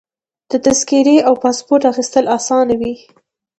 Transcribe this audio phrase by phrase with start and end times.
[0.51, 2.93] د تذکرې او پاسپورټ اخیستل اسانه وي.